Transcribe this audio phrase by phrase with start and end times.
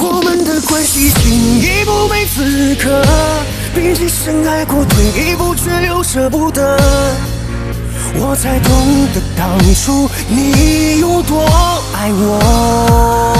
[0.00, 3.04] 我们的关系进一步没资格，
[3.74, 6.78] 毕竟深爱过，退一步却又舍不得。
[8.14, 8.70] 我才懂
[9.12, 11.44] 得当初你有多
[11.94, 13.34] 爱我。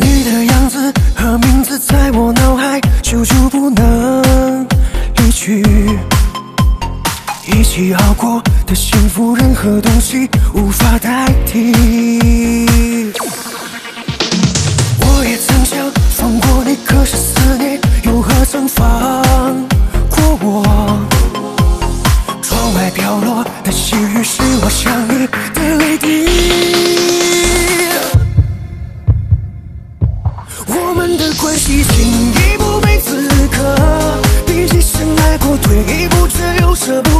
[0.00, 4.66] 你的样子和名字在我脑海久久不能
[5.18, 5.62] 离去，
[7.46, 13.03] 一起熬过的幸福，任何东西无法代替。
[23.14, 26.26] 角落的细雨，是我想你的泪滴。
[30.66, 37.13] 我们的关系进一步没资格，毕竟深爱过，退一步却又舍不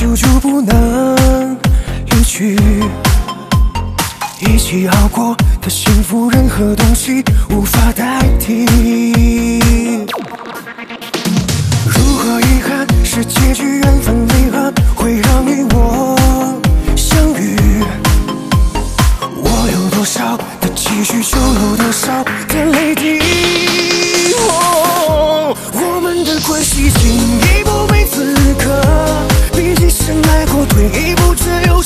[0.00, 1.54] 久久不能
[2.06, 2.56] 离去，
[4.40, 8.09] 一起熬过的幸福，任何东西无法代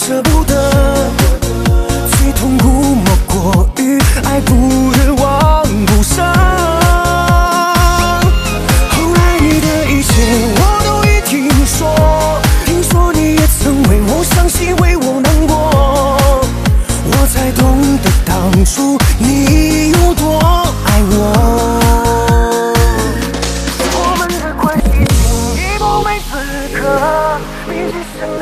[0.06, 0.53] 舍不得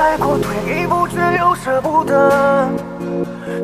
[0.03, 2.69] 爱过退一步却又舍不得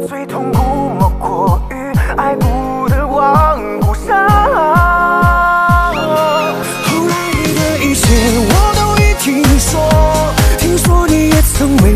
[0.06, 0.62] 最痛苦
[0.96, 1.74] 莫过于
[2.16, 4.28] 爱不得忘不舍后
[7.08, 8.06] 来你的一切
[8.50, 11.92] 我都已听说听说你也曾为